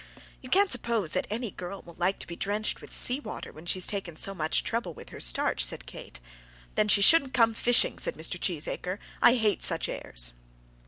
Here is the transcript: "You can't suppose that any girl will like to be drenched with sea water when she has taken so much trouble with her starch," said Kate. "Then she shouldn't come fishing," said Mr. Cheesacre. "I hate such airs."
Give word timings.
"You 0.41 0.49
can't 0.49 0.71
suppose 0.71 1.11
that 1.11 1.27
any 1.29 1.51
girl 1.51 1.83
will 1.83 1.93
like 1.93 2.17
to 2.21 2.25
be 2.25 2.35
drenched 2.35 2.81
with 2.81 2.91
sea 2.91 3.19
water 3.19 3.51
when 3.53 3.67
she 3.67 3.77
has 3.77 3.85
taken 3.85 4.15
so 4.15 4.33
much 4.33 4.63
trouble 4.63 4.95
with 4.95 5.09
her 5.09 5.19
starch," 5.19 5.63
said 5.63 5.85
Kate. 5.85 6.19
"Then 6.73 6.87
she 6.87 7.03
shouldn't 7.03 7.35
come 7.35 7.53
fishing," 7.53 7.99
said 7.99 8.15
Mr. 8.15 8.39
Cheesacre. 8.41 8.97
"I 9.21 9.35
hate 9.35 9.61
such 9.61 9.87
airs." 9.87 10.33